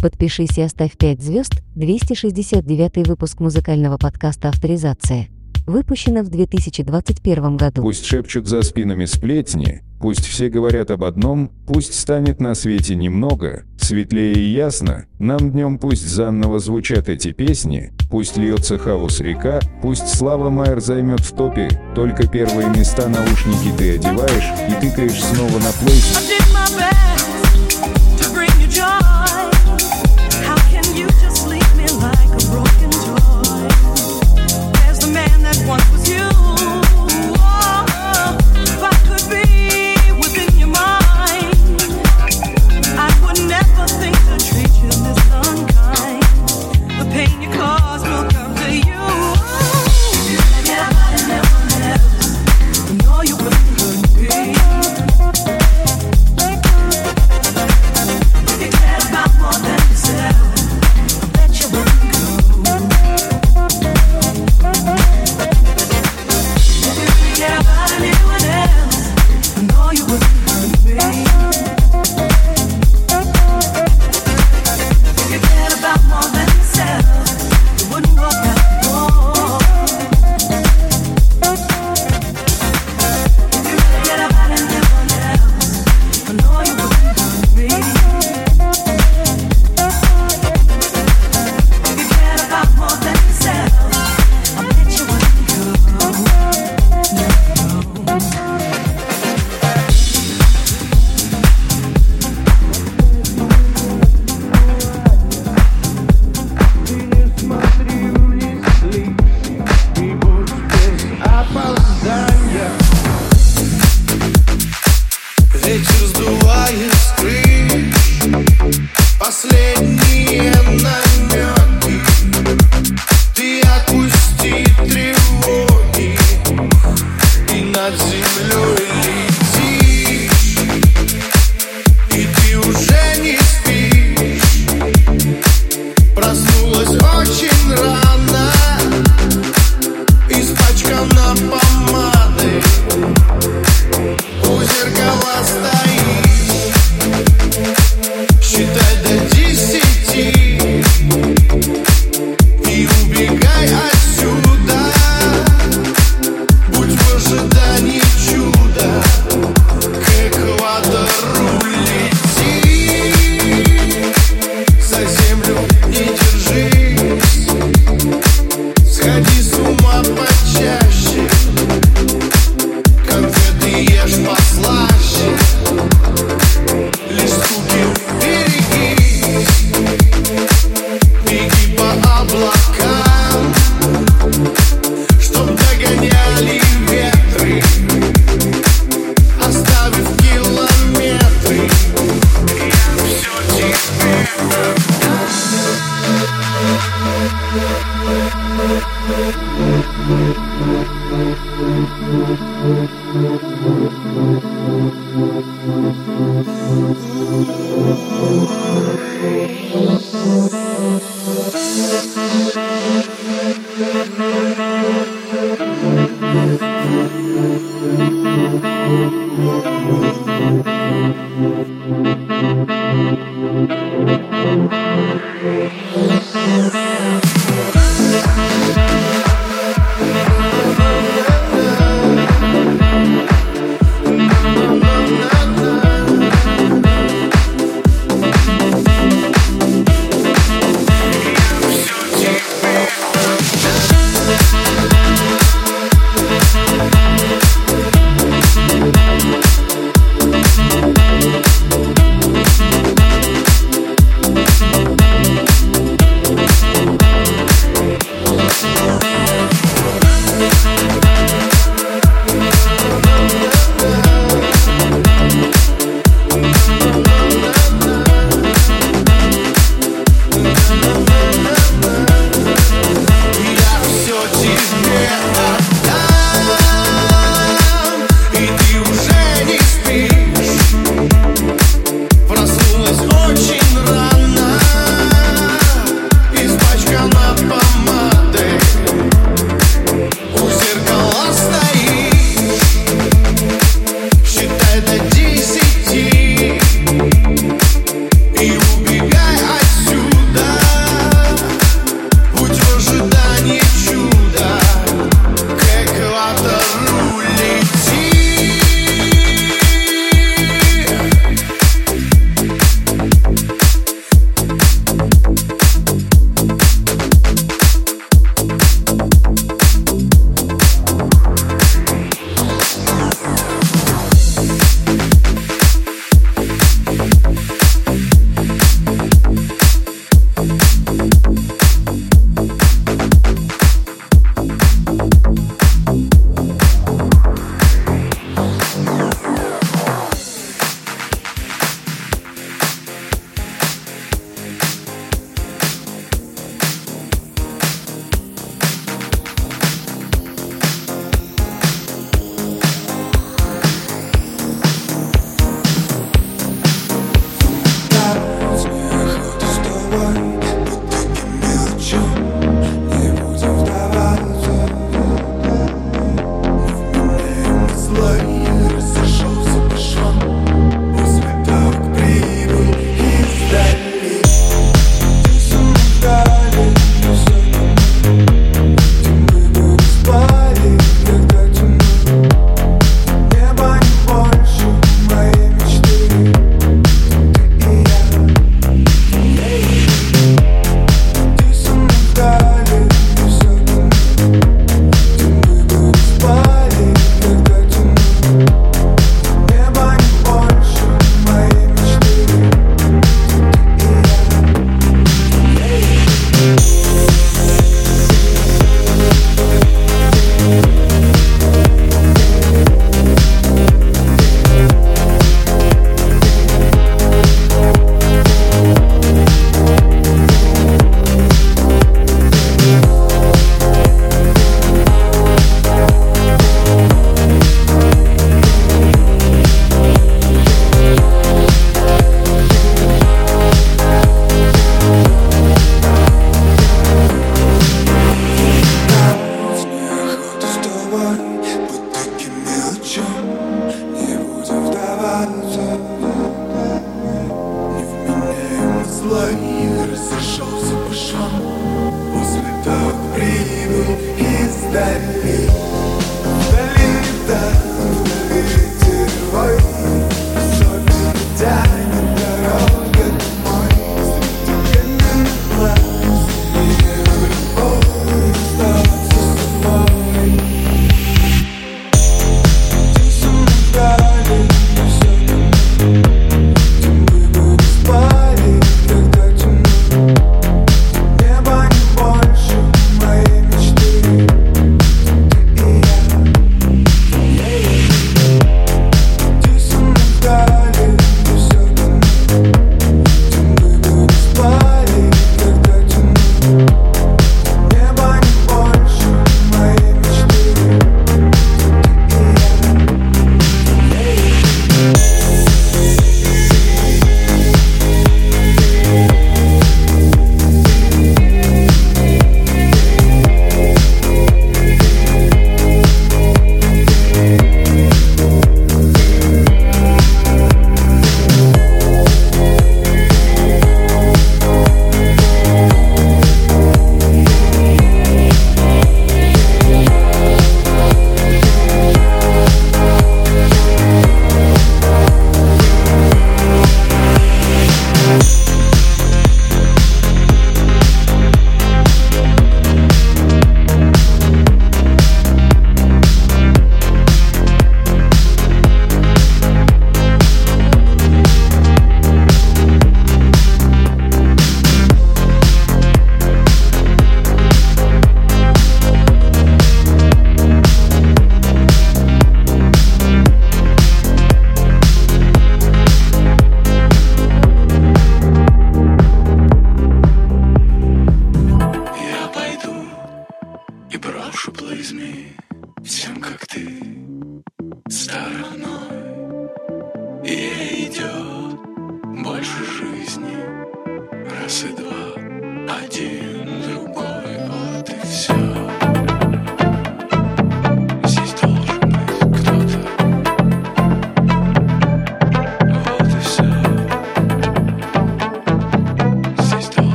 Подпишись 0.00 0.56
и 0.56 0.62
оставь 0.62 0.96
5 0.96 1.22
звезд. 1.22 1.62
269 1.74 3.06
выпуск 3.06 3.40
музыкального 3.40 3.98
подкаста 3.98 4.48
«Авторизация». 4.48 5.28
Выпущено 5.66 6.22
в 6.22 6.30
2021 6.30 7.56
году. 7.58 7.82
Пусть 7.82 8.06
шепчут 8.06 8.48
за 8.48 8.62
спинами 8.62 9.04
сплетни, 9.04 9.82
пусть 10.00 10.24
все 10.24 10.48
говорят 10.48 10.90
об 10.90 11.04
одном, 11.04 11.52
пусть 11.66 11.98
станет 11.98 12.40
на 12.40 12.54
свете 12.54 12.94
немного, 12.94 13.64
светлее 13.78 14.32
и 14.32 14.52
ясно, 14.52 15.04
нам 15.18 15.52
днем 15.52 15.78
пусть 15.78 16.08
заново 16.08 16.58
звучат 16.60 17.10
эти 17.10 17.32
песни, 17.32 17.92
пусть 18.10 18.38
льется 18.38 18.78
хаос 18.78 19.20
река, 19.20 19.60
пусть 19.82 20.08
Слава 20.08 20.48
Майер 20.48 20.80
займет 20.80 21.20
в 21.20 21.36
топе, 21.36 21.68
только 21.94 22.26
первые 22.26 22.70
места 22.70 23.06
наушники 23.06 23.76
ты 23.76 23.96
одеваешь 23.96 24.50
и 24.70 24.80
тыкаешь 24.80 25.22
снова 25.22 25.58
на 25.58 25.72
плейс. 25.78 26.39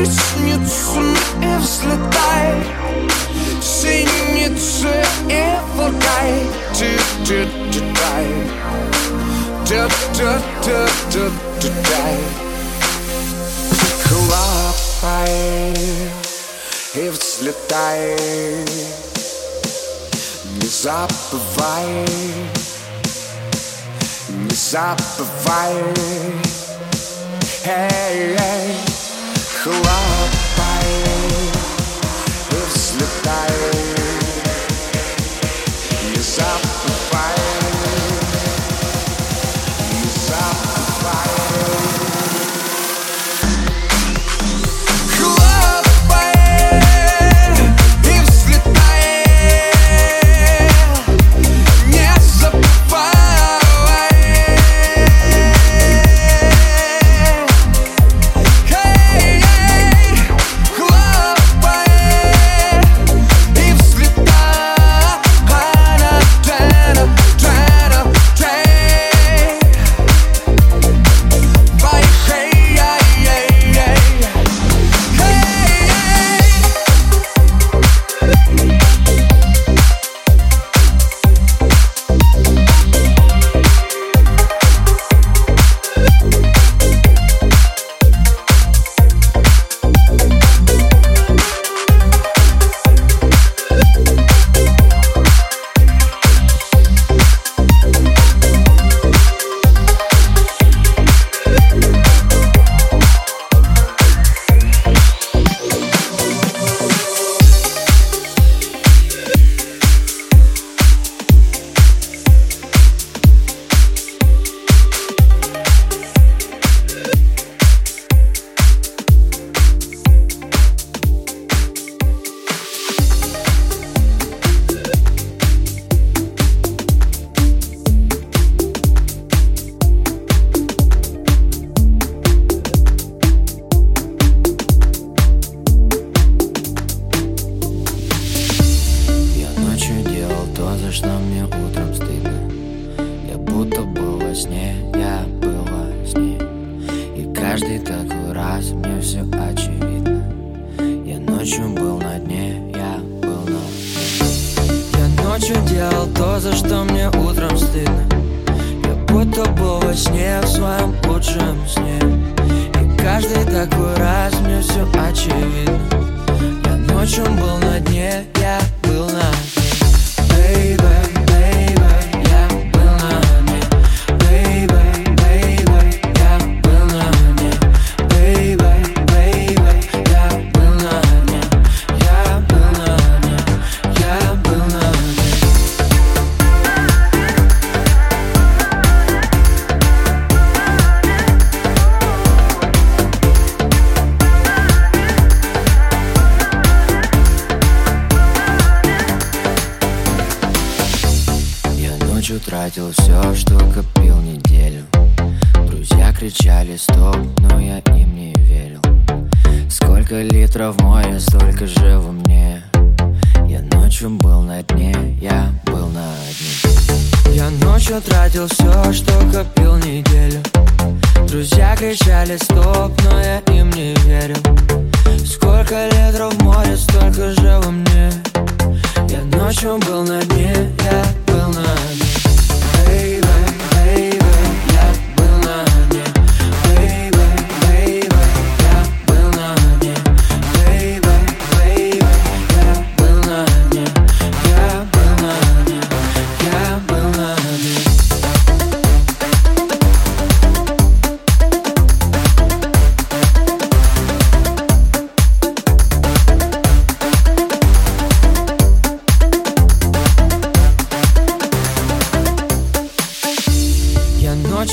ресницы 0.00 1.00
и 1.42 1.56
взлетай 1.58 2.54
Синицы 3.62 5.04
и 5.28 5.44
вуркай 5.74 6.32
Ти-ти-ти-дай 6.74 8.28
Ти-ти-ти-ти-дай 9.66 10.58
Хлопай 14.04 15.74
и 16.94 17.08
взлетай 17.10 18.16
Не 20.56 20.68
забывай 20.68 22.06
Не 24.28 24.54
забывай 24.54 25.74
Hey, 27.62 28.36
hey. 28.38 28.99
Stop. 36.30 36.69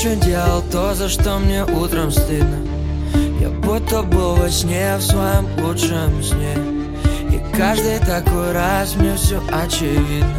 ночью 0.08 0.16
делал 0.22 0.62
то, 0.70 0.94
за 0.94 1.08
что 1.08 1.38
мне 1.38 1.64
утром 1.64 2.10
стыдно. 2.10 2.58
Я 3.40 3.50
будто 3.50 4.02
был 4.02 4.36
во 4.36 4.50
сне 4.50 4.96
в 4.96 5.02
своем 5.02 5.46
лучшем 5.58 6.22
сне. 6.22 6.54
И 7.30 7.56
каждый 7.56 7.98
такой 8.00 8.52
раз 8.52 8.94
мне 8.96 9.14
все 9.16 9.40
очевидно. 9.50 10.34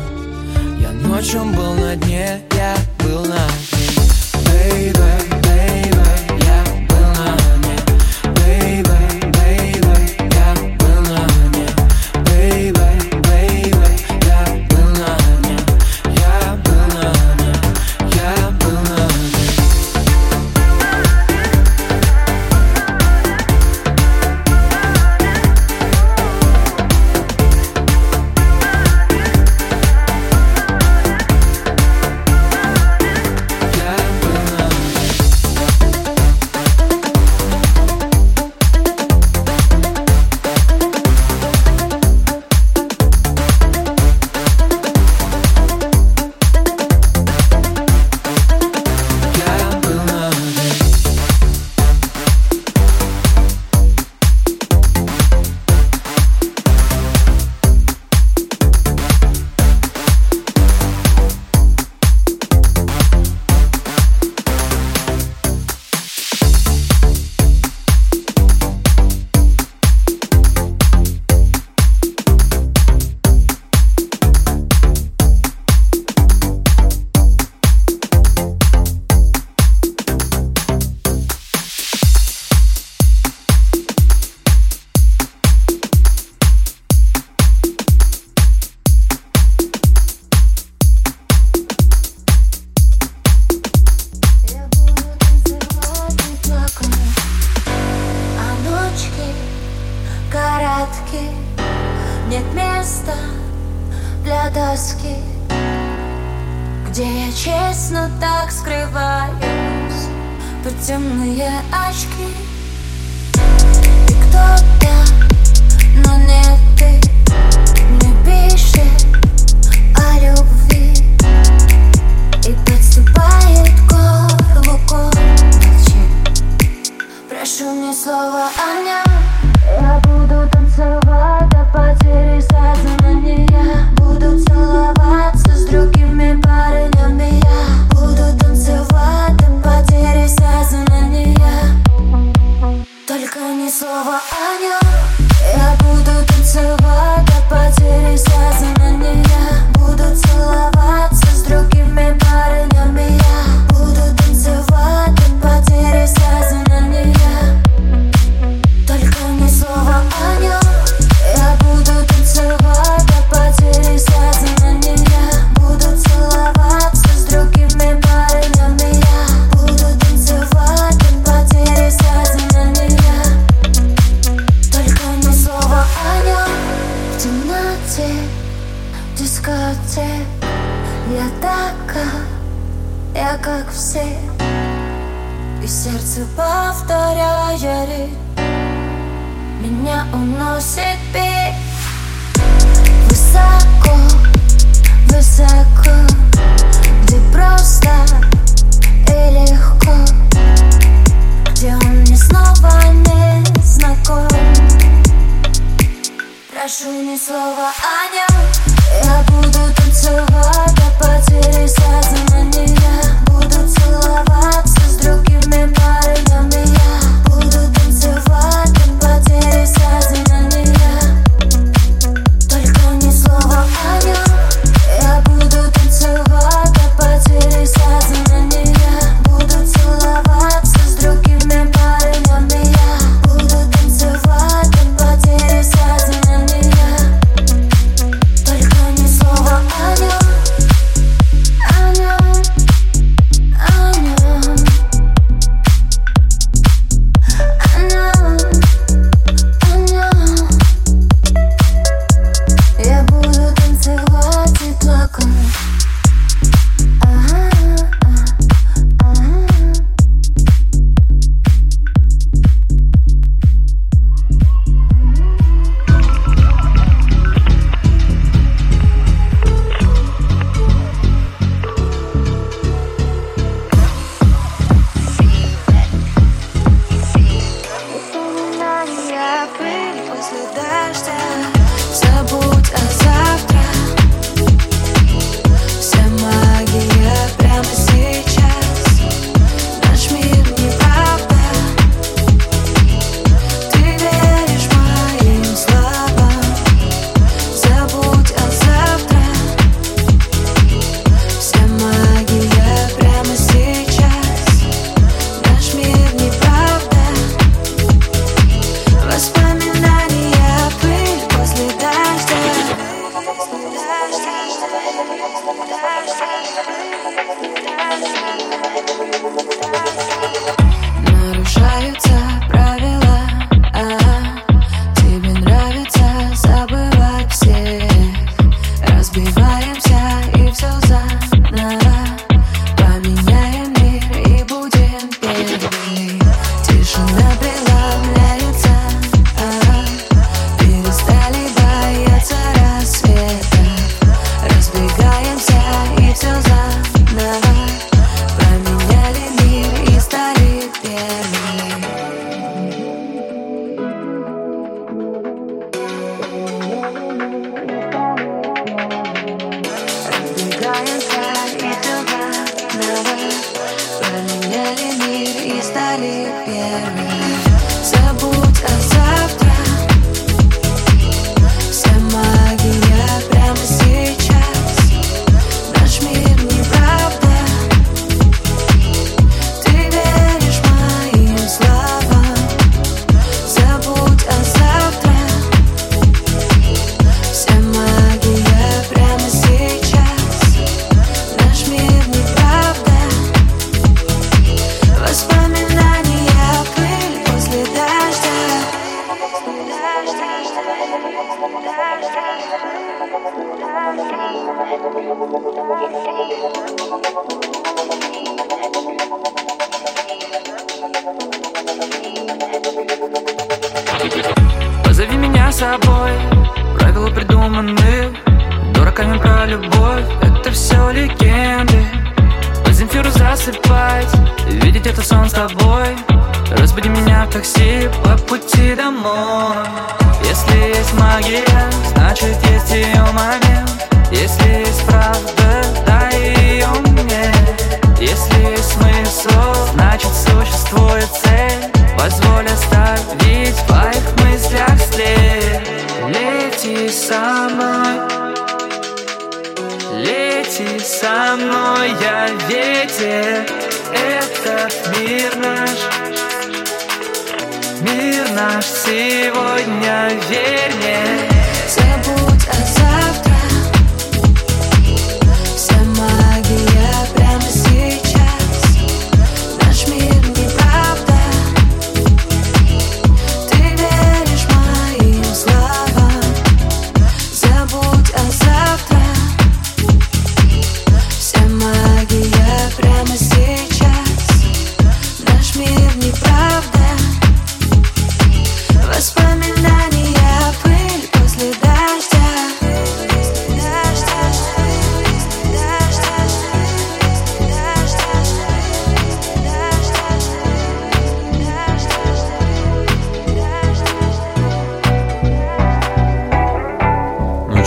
Я 0.79 0.91
ночью 0.91 1.43
был 1.45 1.73
на 1.73 1.95
дне, 1.95 2.41
я 2.55 2.75
был 2.99 3.21
на 3.25 3.35
дне. 3.35 3.78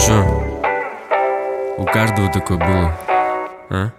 Чё? 0.06 0.42
У 1.78 1.84
каждого 1.84 2.28
такое 2.32 2.58
было, 2.58 2.98
а? 3.70 3.90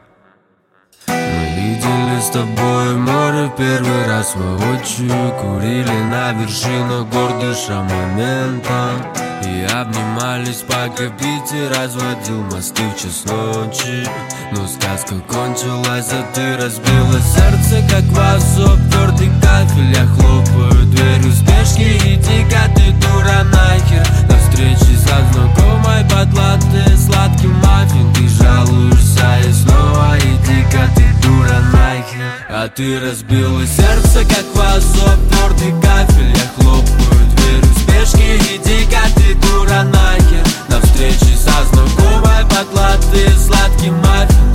Мы 1.08 1.46
видели 1.56 2.20
с 2.20 2.30
тобой 2.30 2.96
море 2.98 3.52
первый 3.58 4.08
раз. 4.08 4.36
Воочию 4.36 5.34
Курили 5.40 6.04
на 6.10 6.34
вершинах 6.34 7.08
гор, 7.08 7.40
дыша 7.40 7.84
моментом 7.84 9.02
И 9.44 9.66
обнимались, 9.72 10.64
пока 10.68 11.10
Питер 11.10 11.70
разводил 11.78 12.42
мосты 12.52 12.84
в 12.84 12.96
час 12.96 13.26
ночи 13.26 14.08
Но 14.52 14.66
сказка 14.68 15.16
кончилась, 15.30 16.10
а 16.12 16.24
ты 16.34 16.58
разбила 16.58 17.20
сердце, 17.20 17.84
как 17.90 18.04
вазу 18.18 18.78
Твердый 18.92 19.30
кафель, 19.42 19.94
я 19.94 20.06
хлопаю 20.06 20.86
дверью 20.86 21.32
спешки 21.32 21.98
Иди-ка 22.16 22.70
ты, 22.76 22.92
дура, 22.94 23.44
нахер 23.44 24.23
На 24.54 24.60
встрече 24.60 24.98
со 25.00 25.34
знакомой 25.34 26.04
под 26.04 26.32
латте 26.38 26.96
Сладкий 26.96 27.48
маффин, 27.48 28.14
ты 28.14 28.28
жалуешься 28.30 29.40
И 29.48 29.52
снова 29.52 30.16
иди-ка 30.20 30.88
ты, 30.96 31.04
дура, 31.24 31.60
нахер. 31.74 32.22
А 32.50 32.68
ты 32.68 33.00
разбила 33.00 33.66
сердце, 33.66 34.24
как 34.24 34.46
вазу 34.54 35.10
Твердый 35.32 35.82
кафель, 35.82 36.36
я 36.36 36.52
хлопаю 36.56 37.26
дверью 37.36 37.74
спешки 37.80 38.38
Иди-ка 38.56 39.02
ты, 39.16 39.34
дура, 39.34 39.82
нахер. 39.86 40.46
На 40.70 40.80
встрече 40.82 41.36
со 41.36 41.66
знакомой 41.74 42.46
под 42.46 42.72
латте 42.76 43.32
Сладкий 43.36 43.90
маффин, 43.90 44.53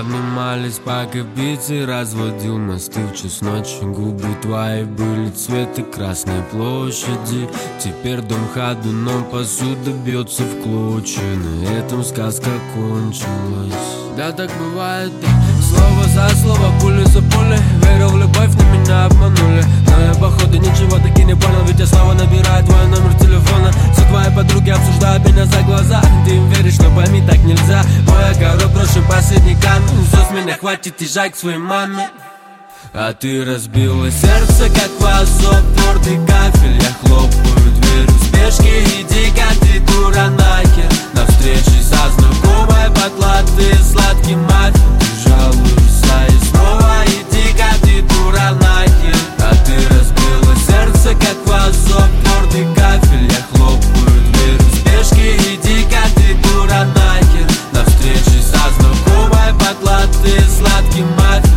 обнимались, 0.00 0.80
пока 0.84 1.22
Питер 1.36 1.86
разводил 1.86 2.58
мосты 2.58 3.00
в 3.06 3.14
час 3.14 3.40
ночи 3.42 3.82
Губы 3.82 4.28
твои 4.42 4.84
были 4.84 5.30
цвета 5.30 5.82
Красной 5.82 6.42
площади. 6.50 7.48
Теперь 7.78 8.20
дом 8.22 8.48
ходуном, 8.54 9.24
посуда 9.24 9.92
бьется 10.04 10.42
в 10.42 10.62
клочья. 10.62 11.20
На 11.20 11.78
этом 11.78 12.02
сказка 12.02 12.50
кончилась. 12.74 14.00
Да, 14.16 14.32
так 14.32 14.50
бывает, 14.58 15.12
да. 15.20 15.28
Слово 15.62 16.04
за 16.08 16.28
слово, 16.36 16.72
пуля 16.80 17.04
за 17.06 17.22
пулей. 17.22 17.58
Верил 17.82 18.08
в 18.08 18.18
любовь, 18.18 18.50
но 18.54 18.64
меня 18.76 19.06
обманули. 19.06 19.64
Но 19.86 20.04
я 20.04 20.14
походу 20.14 20.56
ничего 20.56 20.96
таки 20.98 21.24
не 21.24 21.34
понял 21.34 21.64
Ведь 21.66 21.78
я 21.78 21.86
снова 21.86 22.14
набираю 22.14 22.64
твой 22.64 22.86
номер 22.88 23.14
телефона. 23.18 23.70
Все 23.92 24.02
твои 24.08 24.34
подруги 24.34 24.70
обсуждают 24.70 25.26
меня 25.26 25.44
за 25.46 25.62
глаза. 25.62 26.02
Ты 26.26 26.34
им 26.36 26.48
веришь, 26.50 26.78
но 26.78 26.94
пойми, 26.94 27.22
так 27.26 27.38
нельзя. 27.38 27.82
Мой 28.06 28.30
огород 28.30 28.72
брошен 28.74 29.04
последний 29.08 29.54
камень 29.54 29.89
с 30.30 30.32
меня 30.32 30.56
хватит, 30.56 31.00
езжай 31.00 31.30
к 31.30 31.36
своей 31.36 31.58
маме. 31.58 32.08
А 32.92 33.12
ты 33.12 33.44
разбила 33.44 34.10
сердце, 34.10 34.68
как 34.68 34.90
вазу 35.00 35.54
Твердый 35.76 36.26
кафель, 36.26 36.80
я 36.80 36.92
хлопаю 37.00 37.70
дверью 37.76 38.08
в 38.08 38.26
спешке 38.26 38.82
Иди-ка 38.82 39.48
ты, 39.60 39.80
дура, 39.80 40.28
нахер. 40.30 40.90
На 41.12 41.24
встрече 41.26 41.82
со 41.82 42.10
знакомой 42.10 42.90
под 42.90 43.18
латте 43.18 43.76
Сладкий 43.84 44.34
маффин, 44.34 44.98
ты 44.98 45.28
жалуешься 45.28 46.26
И 46.28 46.46
снова 46.50 47.04
иди-ка 47.06 47.70
ты, 47.82 48.02
дура, 48.02 48.58
нахер. 48.60 49.16
А 49.38 49.54
ты 49.64 49.74
разбила 49.94 50.56
сердце, 50.66 51.14
как 51.14 51.46
вазу 51.46 52.02
Твердый 52.24 52.74
кафель, 52.74 53.30
я 53.30 53.46
хлопаю 53.52 54.20
дверью 54.32 54.58
в 54.58 54.74
спешке 54.74 55.36
Иди-ка 55.36 56.02
ты, 56.16 56.34
дура, 56.42 56.86
нахер 56.86 57.09
латте 60.00 60.40
Сладкий 60.48 61.04
маффин, 61.18 61.49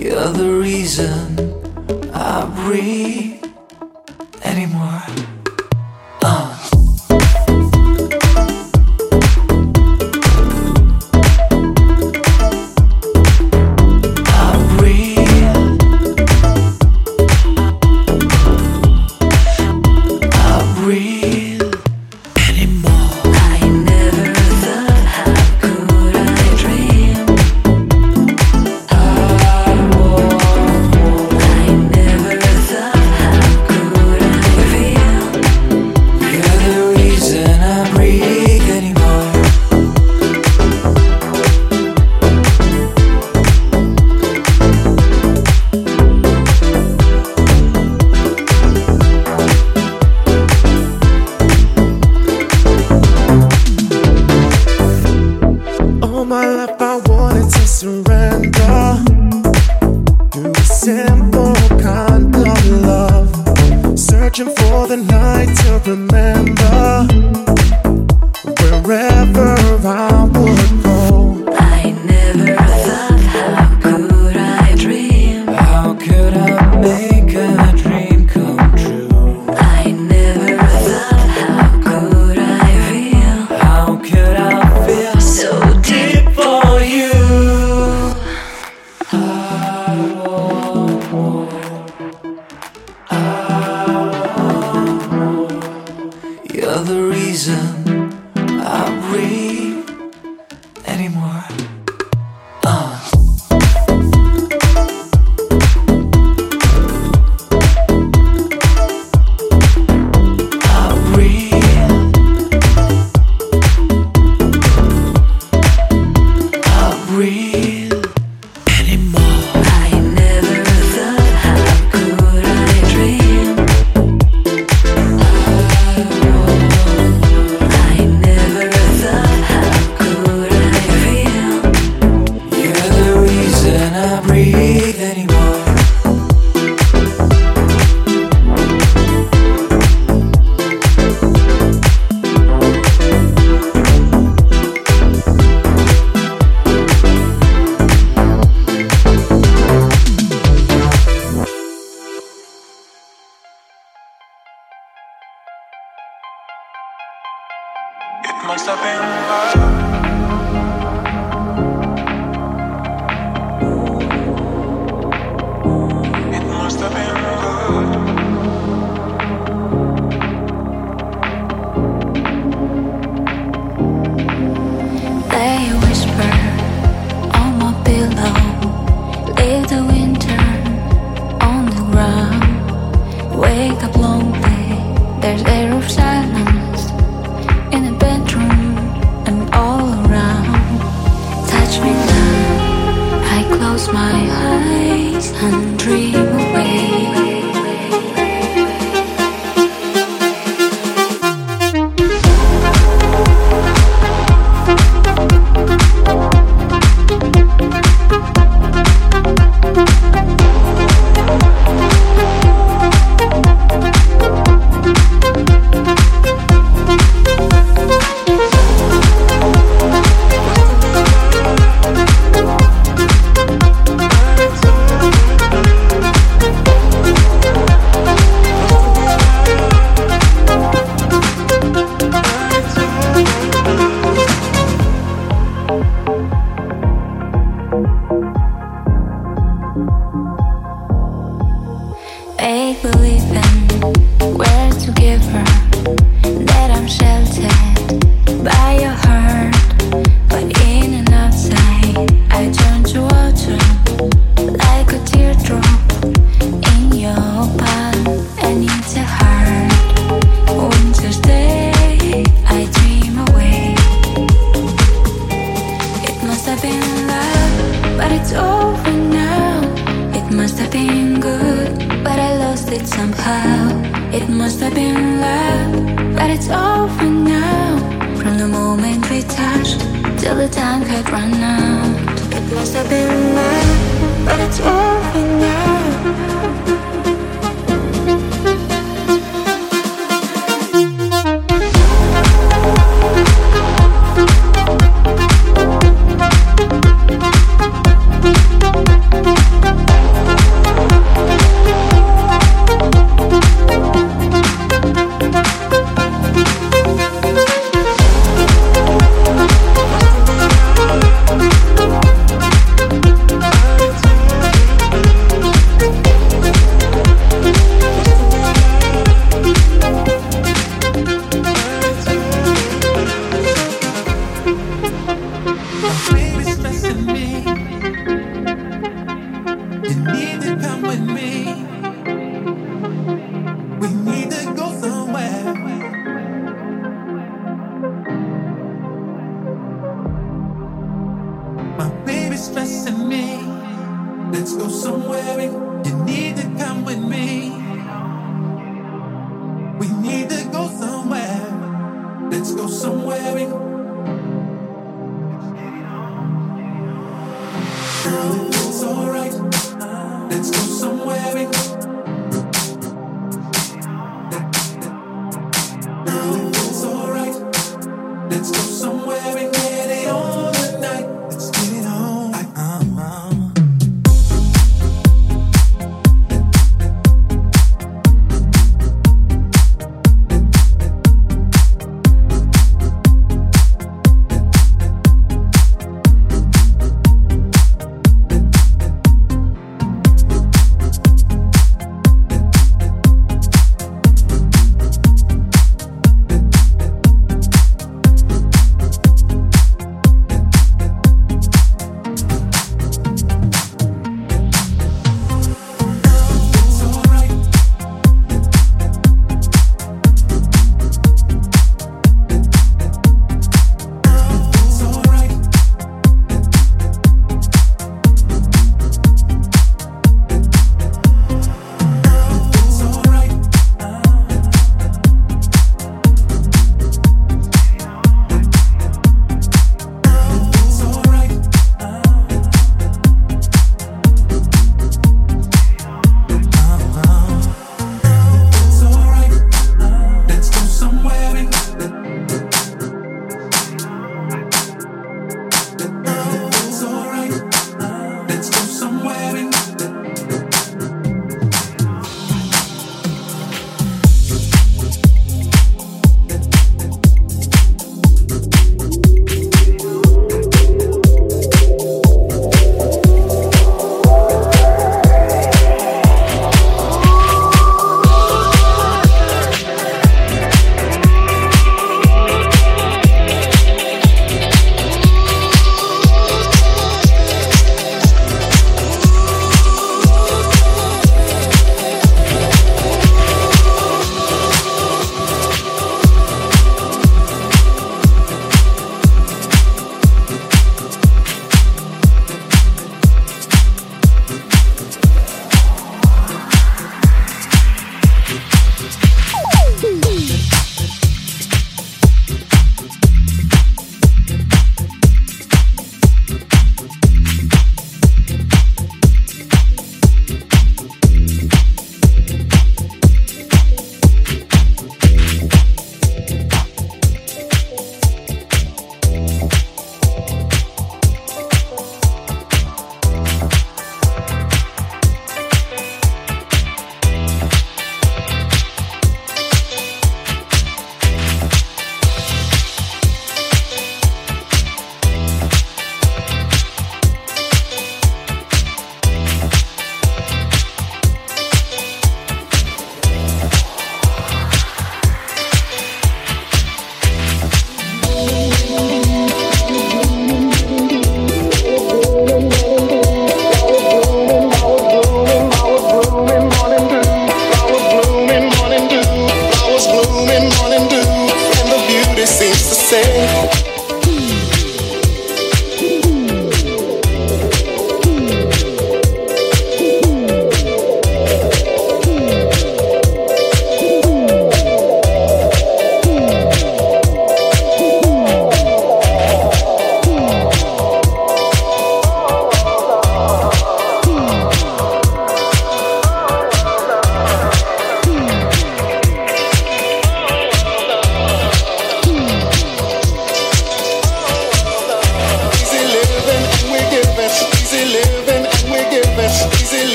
You're 0.00 0.30
the 0.30 0.50
reason 0.50 1.36
I 2.14 2.46
breathe 2.64 3.44
anymore. 4.42 5.29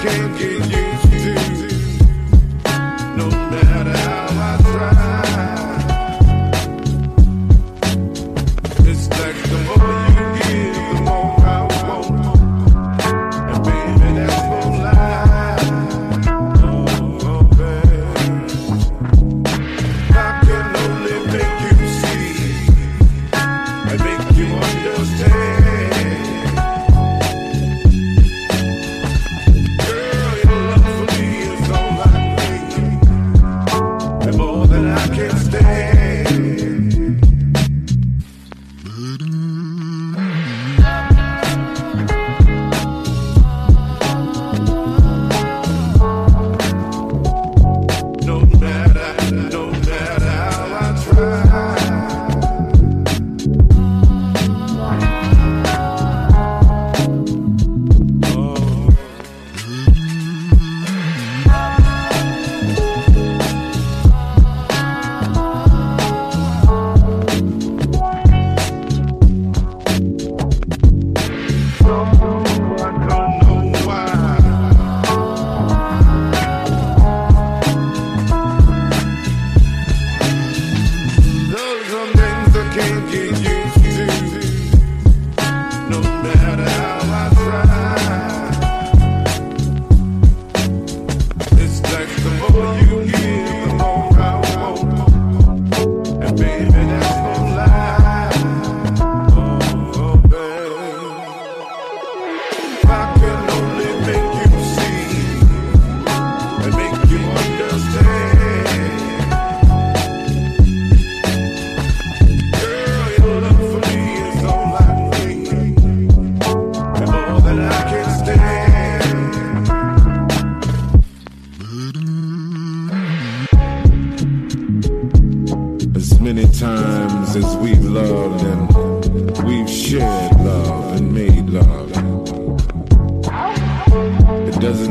can't 0.00 0.38
get 0.38 0.68
used 0.68 1.36
to. 1.36 1.45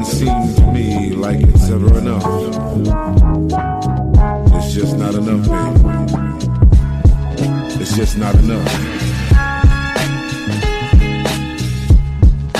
Seems 0.06 0.56
to 0.56 0.72
me 0.72 1.10
like 1.12 1.42
it's 1.42 1.70
ever 1.70 1.98
enough. 1.98 2.24
It's 4.54 4.74
just 4.74 4.98
not 4.98 5.16
enough, 5.16 5.48
baby. 5.48 5.82
It's 7.82 7.96
just 7.96 8.18
not 8.18 8.36
enough. 8.36 8.72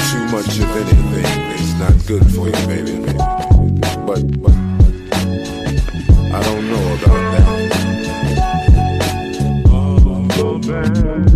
Too 0.10 0.26
much 0.32 0.58
of 0.60 0.70
anything 0.76 1.26
is 1.54 1.74
not 1.80 1.94
good 2.08 2.26
for 2.34 2.48
you, 2.48 2.68
baby. 2.68 2.96
But, 4.06 4.22
but 4.42 4.56
I 6.34 6.42
don't 6.44 6.66
know 6.68 6.86
about 6.96 7.24
that. 7.32 7.46
Oh, 9.70 10.28
oh 10.40 10.58
man. 10.68 11.35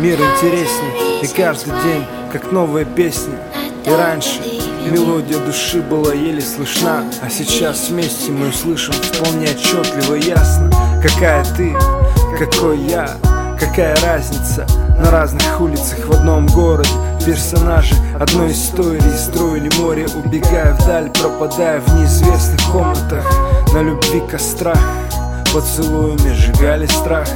Мир 0.00 0.18
интересней 0.20 1.20
И 1.22 1.26
каждый 1.26 1.72
день, 1.82 2.04
как 2.32 2.52
новая 2.52 2.84
песня. 2.84 3.34
И 3.84 3.90
раньше 3.90 4.40
мелодия 4.90 5.38
души 5.38 5.80
была 5.80 6.12
еле 6.12 6.40
слышна 6.40 7.04
А 7.22 7.30
сейчас 7.30 7.88
вместе 7.88 8.32
мы 8.32 8.48
услышим 8.48 8.94
вполне 8.94 9.48
отчетливо 9.50 10.14
и 10.14 10.28
ясно 10.28 10.70
Какая 11.02 11.44
ты, 11.56 11.76
какой 12.38 12.78
я, 12.78 13.10
какая 13.58 13.96
разница. 14.02 14.66
На 14.98 15.10
разных 15.10 15.60
улицах 15.60 15.98
в 16.06 16.12
одном 16.12 16.46
городе 16.46 16.90
Персонажи 17.24 17.94
одной 18.18 18.52
истории 18.52 19.16
строили 19.16 19.70
море 19.78 20.06
Убегая 20.24 20.74
вдаль, 20.74 21.10
пропадая 21.10 21.80
в 21.80 21.94
неизвестных 21.94 22.60
комнатах. 22.72 23.24
На 23.72 23.82
любви 23.82 24.22
кострах 24.30 24.80
Поцелуями 25.52 26.32
сжигали 26.34 26.86
страх 26.86 27.28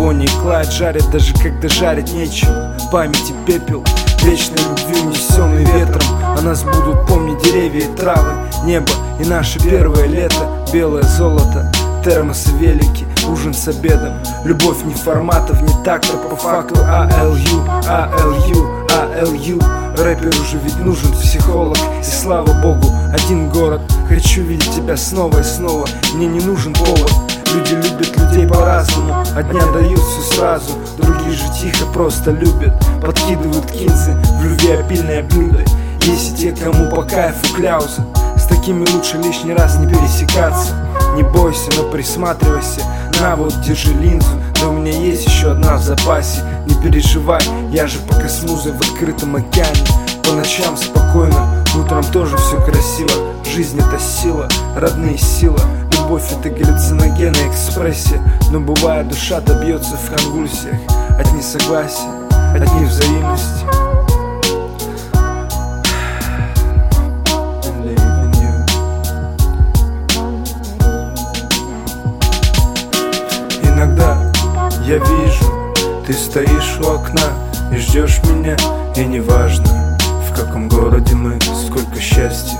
Бонни 0.00 0.24
и 0.24 0.28
Клайд 0.40 0.72
жарят 0.72 1.10
даже 1.10 1.34
когда 1.34 1.68
жарить 1.68 2.14
нечего. 2.14 2.74
Памяти 2.90 3.34
пепел, 3.46 3.84
вечной 4.22 4.56
любви 4.56 4.98
унесенный 5.02 5.62
ветром. 5.62 6.02
О 6.38 6.40
нас 6.40 6.62
будут 6.62 7.06
помнить 7.06 7.42
деревья 7.42 7.80
и 7.80 7.96
травы. 7.96 8.32
Небо 8.64 8.90
и 9.20 9.26
наше 9.26 9.60
первое 9.60 10.06
лето. 10.06 10.48
Белое 10.72 11.02
золото, 11.02 11.70
термосы 12.02 12.50
велики 12.52 13.04
Ужин 13.28 13.52
с 13.52 13.68
обедом, 13.68 14.14
любовь 14.42 14.82
не 14.84 14.94
форматов, 14.94 15.60
не 15.60 15.84
тактов. 15.84 16.30
По 16.30 16.36
факту 16.36 16.80
АЛЮ, 16.80 17.62
АЛЮ, 17.86 18.86
АЛЮ 18.88 19.58
Рэперу 19.98 20.32
же 20.32 20.56
ведь 20.64 20.78
нужен 20.78 21.12
психолог. 21.12 21.76
И 22.00 22.04
слава 22.04 22.50
богу, 22.62 22.90
один 23.12 23.50
город. 23.50 23.82
Хочу 24.08 24.40
видеть 24.44 24.74
тебя 24.74 24.96
снова 24.96 25.40
и 25.40 25.42
снова. 25.42 25.86
Мне 26.14 26.26
не 26.26 26.40
нужен 26.40 26.72
повод 26.72 27.12
Люди 27.52 27.74
любят 27.74 28.16
людей 28.16 28.46
по-разному. 28.46 29.24
Одни 29.34 29.58
дают 29.58 29.98
все 29.98 30.34
сразу. 30.36 30.70
Другие 30.98 31.32
же 31.32 31.44
тихо 31.60 31.84
просто 31.86 32.30
любят. 32.30 32.72
Подкидывают 33.02 33.66
кинзы 33.72 34.16
в 34.38 34.44
любви 34.44 34.70
обильное 34.72 35.24
блюдо 35.24 35.64
Есть 36.02 36.32
и 36.32 36.36
те, 36.36 36.52
кому 36.52 36.88
по 36.90 37.02
кайфу 37.02 37.54
кляузы 37.56 38.02
С 38.36 38.44
такими 38.44 38.86
лучше 38.90 39.16
лишний 39.16 39.52
раз 39.52 39.78
не 39.78 39.88
пересекаться. 39.88 40.74
Не 41.16 41.24
бойся, 41.24 41.70
но 41.76 41.90
присматривайся. 41.90 42.82
На 43.20 43.34
вот, 43.34 43.60
держи 43.62 43.92
линзу. 43.94 44.30
Да 44.60 44.68
у 44.68 44.72
меня 44.72 44.92
есть 44.92 45.26
еще 45.26 45.50
одна 45.50 45.76
в 45.76 45.82
запасе. 45.82 46.42
Не 46.66 46.74
переживай, 46.76 47.42
я 47.72 47.88
же 47.88 47.98
пока 48.08 48.28
с 48.28 48.42
музой 48.42 48.72
в 48.72 48.80
открытом 48.80 49.34
океане. 49.34 49.86
По 50.22 50.36
ночам 50.36 50.76
спокойно, 50.76 51.64
утром 51.76 52.04
тоже 52.04 52.36
все 52.36 52.60
красиво. 52.60 53.10
Жизнь 53.44 53.80
это 53.80 53.98
сила, 53.98 54.48
родные 54.76 55.18
сила 55.18 55.58
Любовь 56.10 56.32
это 56.32 56.50
галлюциногенная 56.50 57.48
экспрессия 57.48 58.20
Но 58.50 58.58
бывает 58.58 59.06
душа-то 59.06 59.54
бьется 59.64 59.96
в 59.96 60.10
конвульсиях 60.10 60.74
От 61.16 61.32
несогласия, 61.34 62.10
от 62.52 62.62
невзаимности. 62.74 63.64
Иногда 73.62 74.32
я 74.82 74.98
вижу, 74.98 75.72
ты 76.04 76.12
стоишь 76.12 76.80
у 76.80 76.92
окна 76.92 77.34
и 77.72 77.76
ждешь 77.76 78.20
меня 78.24 78.56
И 78.96 79.04
неважно, 79.04 79.96
в 80.28 80.34
каком 80.34 80.68
городе 80.68 81.14
мы, 81.14 81.38
сколько 81.64 82.00
счастья 82.00 82.58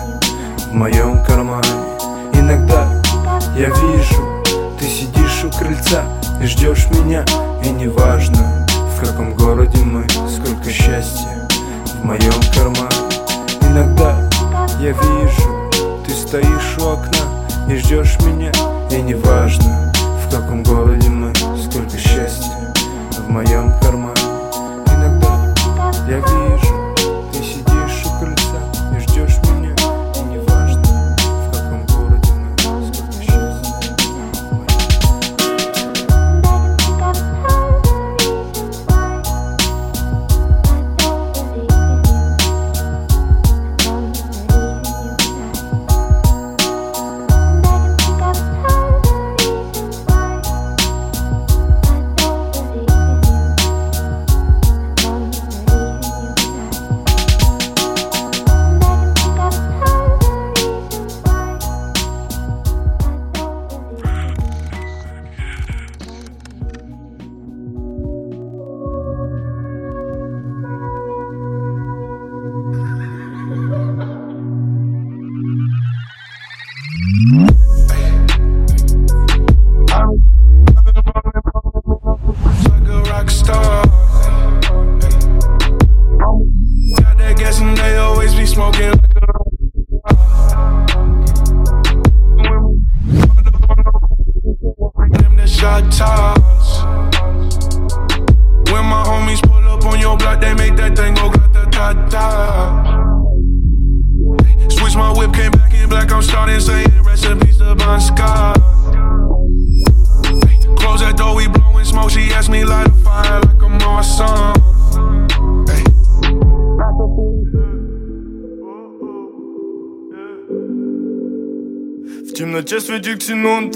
в 0.70 0.72
моем 0.72 1.24
кармане 1.24 1.66
Иногда 2.32 2.88
я 3.56 3.68
вижу, 3.68 4.42
ты 4.78 4.86
сидишь 4.86 5.44
у 5.44 5.50
крыльца 5.50 6.04
и 6.42 6.46
ждешь 6.46 6.86
меня. 6.90 7.24
И 7.64 7.68
неважно, 7.68 8.66
в 8.96 9.04
каком 9.04 9.34
городе 9.34 9.82
мы, 9.84 10.06
сколько 10.28 10.70
счастья 10.70 11.48
в 12.00 12.04
моем 12.04 12.32
кармане. 12.54 12.90
Иногда 13.62 14.16
я 14.80 14.92
вижу, 14.92 15.70
ты 16.06 16.12
стоишь 16.12 16.78
у 16.78 16.88
окна 16.88 17.26
и 17.68 17.76
ждешь 17.76 18.18
меня. 18.20 18.52
И 18.90 19.00
неважно, 19.02 19.92
в 20.24 20.30
каком 20.30 20.62
городе 20.62 21.08
мы, 21.08 21.32
сколько 21.34 21.98
счастья 21.98 22.72
в 23.18 23.28
моем 23.28 23.72
кармане. 23.80 24.14
Иногда 24.86 25.54
я 26.08 26.18
вижу, 26.18 26.69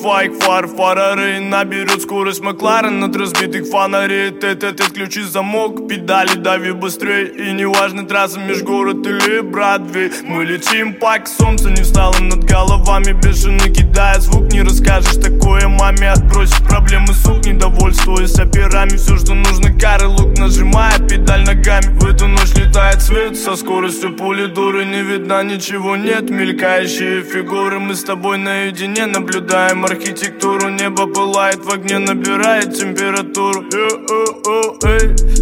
ксенон 0.05 0.29
твоих 0.29 0.35
фар 0.43 0.67
Фарары 0.67 1.41
наберет 1.41 2.04
скорость 2.15 2.43
Макларен 2.43 3.03
От 3.03 3.17
разбитых 3.17 3.67
фонарей. 3.67 4.31
Тет-тет 4.31 4.93
ключи 4.93 5.23
замок 5.23 5.89
Педали 5.89 6.35
дави 6.37 6.71
быстрее 6.71 7.27
И 7.27 7.53
неважно 7.53 8.07
трасса 8.07 8.39
межгород 8.39 9.05
или 9.05 9.41
Бродвей. 9.41 10.13
Мы 10.25 10.45
летим 10.45 10.95
пак 10.95 11.27
Солнце 11.27 11.71
не 11.71 11.83
встало 11.83 12.17
над 12.21 12.45
головами. 12.45 13.13
Бешено 13.21 13.69
кидая 13.69 14.21
звук 14.21 14.53
Не 14.53 14.63
расскажешь. 14.63 15.17
Такое 15.17 15.67
маме 15.67 16.13
Отбросишь 16.13 16.63
проблемы 16.69 17.13
сук 17.15 17.45
Недовольствуясь 17.45 18.39
операми 18.39 18.97
Все, 18.97 19.17
что 19.17 19.35
нужно 19.35 19.77
кары 19.77 20.07
лук 20.07 20.39
Нажимая 20.39 20.97
педаль 21.01 21.45
ногами. 21.45 21.99
В 21.99 22.07
эту 22.07 22.29
ночь 22.29 22.55
летает 22.55 23.03
свет 23.03 23.37
Со 23.37 23.57
скоростью 23.57 24.15
пули 24.15 24.47
дуры 24.47 24.85
Не 24.85 25.03
видно 25.03 25.43
ничего 25.43 25.97
нет. 25.97 26.31
Мелькающие 26.31 27.23
фигуры 27.23 27.81
Мы 27.81 27.97
с 27.97 28.05
тобой 28.05 28.39
наедине 28.39 29.07
Наблюдаем. 29.07 29.85
Архитектуру 29.85 30.69
Небо 30.69 31.07
пылает 31.07 31.65
в 31.65 31.71
огне 31.73 32.05
Набирает 32.15 32.73
температуру. 32.79 33.65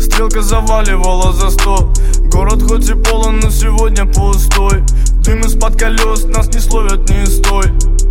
Стрелка 0.00 0.40
заваливала 0.40 1.30
за 1.34 1.50
сто 1.50 1.92
Город 2.32 2.62
хоть 2.62 2.88
и 2.88 2.94
полон, 2.94 3.40
но 3.40 3.50
сегодня 3.50 4.06
пустой. 4.06 4.82
Дым 5.22 5.40
из-под 5.40 5.78
колес, 5.78 6.24
нас 6.24 6.48
не 6.48 6.60
словят, 6.60 7.06
не 7.10 7.26
стой 7.26 7.66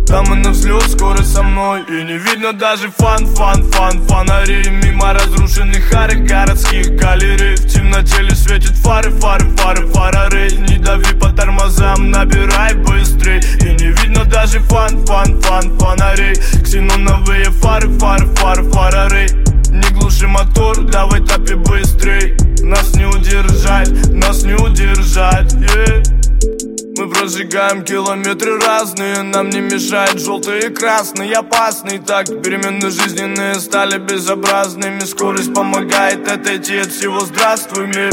там 0.06 0.24
и 0.32 0.36
на 0.36 0.50
взлет, 0.50 0.82
скорость 0.90 1.32
со 1.32 1.42
мной. 1.42 1.82
И 1.88 2.04
не 2.04 2.18
видно 2.18 2.52
даже 2.52 2.90
фан, 2.90 3.26
фан, 3.34 3.70
фан 3.70 4.06
Фонари 4.06 4.68
мимо 4.68 5.12
разрушенных 5.12 5.92
арок 5.94 6.24
Городских 6.24 6.94
галерей. 6.96 7.56
В 7.56 7.66
темноте 7.66 8.22
лишь 8.22 8.38
светят 8.38 8.76
фары, 8.76 9.10
фары, 9.10 9.46
фары, 9.56 9.86
фарары 9.88 10.50
Не 10.68 10.78
дави 10.78 11.14
по 11.18 11.30
тормозам, 11.30 12.10
набирай 12.10 12.74
быстрей. 12.74 13.40
И 13.60 13.74
не 13.82 13.90
видно 13.92 14.24
даже 14.24 14.60
фан, 14.60 15.04
фан, 15.06 15.40
фан 15.40 15.78
Фонарей. 15.78 16.34
Ксеноновые 16.62 17.50
фары, 17.50 17.88
фары, 17.98 18.26
фары, 18.36 18.70
фарары 18.70 19.26
Не 19.70 19.88
глуши 19.94 20.26
мотор, 20.26 20.82
давай 20.84 21.20
топи 21.20 21.54
быстрей. 21.54 22.36
Нас 22.62 22.94
не 22.94 23.06
удержать, 23.06 23.90
нас 24.12 24.44
не 24.44 24.54
удержать 24.54 25.52
yeah. 25.62 26.71
Мы 26.98 27.08
прожигаем 27.08 27.84
километры 27.84 28.58
разные 28.58 29.22
Нам 29.22 29.48
не 29.48 29.60
мешает 29.60 30.18
желтый 30.20 30.66
и 30.66 30.68
красный 30.68 31.32
Опасный. 31.32 31.98
Так 31.98 32.26
Перемены 32.26 32.90
жизненные 32.90 33.54
стали 33.54 33.98
безобразными. 33.98 35.00
Скорость 35.00 35.54
помогает 35.54 36.28
отойти 36.28 36.76
от 36.76 36.92
всего 36.92 37.20
Здравствуй, 37.20 37.86
мир 37.86 38.10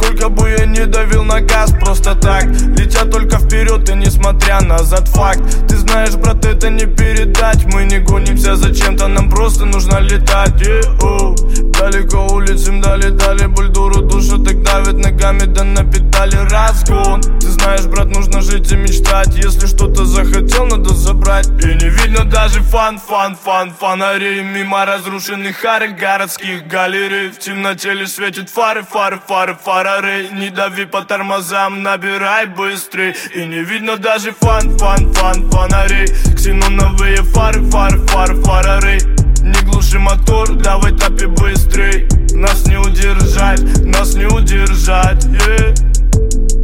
сколько 0.00 0.28
бы 0.28 0.50
я 0.50 0.66
не 0.66 0.86
давил 0.86 1.24
на 1.24 1.40
газ 1.40 1.72
Просто 1.80 2.14
так. 2.14 2.44
Летя 2.78 3.04
только 3.04 3.38
вперед 3.38 3.88
и 3.88 3.94
несмотря 3.94 4.60
назад. 4.60 5.08
Факт. 5.08 5.42
Ты 5.68 5.76
знаешь, 5.76 6.14
брат, 6.14 6.44
это 6.44 6.70
не 6.70 6.86
передать. 6.86 7.64
Мы 7.66 7.84
не 7.84 7.98
гонимся 7.98 8.56
за 8.56 8.74
чем-то 8.74 9.08
Нам 9.08 9.28
просто 9.30 9.64
нужно 9.64 9.98
летать. 9.98 10.60
Е-о. 10.60 11.34
Далеко 11.80 12.26
улетим, 12.26 12.80
дали-дали 12.80 13.46
Бульдуру 13.46 14.02
душу 14.02 14.38
так 14.42 14.62
давит 14.62 14.98
ногами 14.98 15.46
Да 15.46 15.64
на 15.64 15.84
педали 15.84 16.36
разгон. 16.36 17.22
Ты 17.40 17.48
знаешь, 17.48 17.86
брат, 17.86 18.06
нужно 18.06 18.40
жить 18.40 18.70
и 18.72 18.76
мечтать. 18.76 19.34
Если 19.34 19.66
что-то 19.66 20.04
захотел, 20.04 20.66
надо 20.66 20.94
забрать. 20.94 21.48
И 21.48 21.74
не 21.74 21.88
видно 21.88 22.24
даже 22.24 22.60
фан, 22.62 22.98
фан, 22.98 23.36
фан 23.36 23.72
Фонари 23.78 24.42
мимо 24.42 24.84
разрушенных 24.84 25.64
арок 25.64 25.96
Городских 25.98 26.66
галерей. 26.66 27.30
В 27.30 27.38
темноте 27.38 27.92
лишь 27.94 28.12
светят 28.12 28.50
фары, 28.50 28.82
фары, 28.82 29.20
фары, 29.26 29.56
фарары 29.90 30.28
Не 30.32 30.50
дави 30.50 30.86
по 30.86 31.02
тормозам, 31.02 31.82
набирай 31.82 32.46
быстрей. 32.46 33.14
И 33.34 33.44
не 33.46 33.62
видно 33.62 33.96
даже 33.96 34.32
фан, 34.32 34.78
фан, 34.78 35.12
фан 35.12 35.50
Фонарей 35.50 36.06
Ксеноновые 36.34 37.22
фары, 37.22 37.62
фары, 37.70 37.98
фары, 38.06 38.42
фарары 38.42 38.98
не 39.42 39.58
глуши 39.62 39.98
мотор, 39.98 40.54
давай 40.54 40.92
топи 40.92 41.24
быстрей. 41.24 42.06
Нас 42.34 42.66
не 42.66 42.76
удержать, 42.76 43.62
нас 43.86 44.14
не 44.14 44.26
удержать 44.26 45.24
yeah. 45.24 46.59